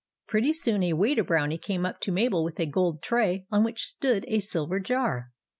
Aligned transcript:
Pretty 0.27 0.51
soon 0.51 0.81
a 0.81 0.93
Waiter 0.93 1.23
Brownie 1.23 1.59
came 1.59 1.85
up 1.85 2.01
to 2.01 2.11
Mabel 2.11 2.43
with 2.43 2.59
a 2.59 2.65
gold 2.65 3.03
tray 3.03 3.45
on 3.51 3.63
which 3.63 3.85
stood 3.85 4.25
a 4.27 4.39
silver 4.39 4.79
jar. 4.79 5.31